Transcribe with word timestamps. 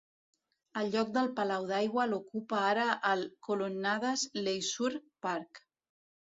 El 0.79 0.87
lloc 0.95 1.11
del 1.17 1.29
palau 1.39 1.67
d'aigua 1.73 2.07
l'ocupa 2.13 2.63
ara 2.71 2.87
el 3.11 3.23
Colonnades 3.51 4.27
Leisure 4.51 5.07
Park. 5.29 5.65